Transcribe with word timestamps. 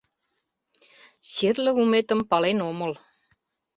Черле 1.33 1.71
улметым 1.79 2.19
пален 2.29 2.57
омыл. 2.69 2.93